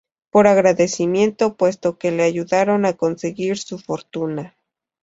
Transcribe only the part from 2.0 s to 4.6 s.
le ayudaron a conseguir su fortuna.